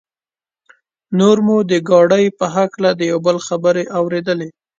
نور 1.19 1.37
مو 1.45 1.57
د 1.71 1.73
ګاډي 1.89 2.25
په 2.39 2.45
هکله 2.55 2.89
یو 3.09 3.19
د 3.21 3.23
بل 3.25 3.37
خبرې 3.47 3.83
اورېدلې. 3.99 4.49